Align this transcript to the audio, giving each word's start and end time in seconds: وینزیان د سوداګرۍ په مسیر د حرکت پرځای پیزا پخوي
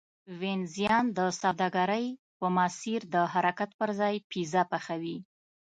وینزیان 0.39 1.05
د 1.17 1.19
سوداګرۍ 1.41 2.05
په 2.39 2.47
مسیر 2.57 3.01
د 3.13 3.15
حرکت 3.33 3.69
پرځای 3.79 4.15
پیزا 4.31 4.61
پخوي 4.71 5.17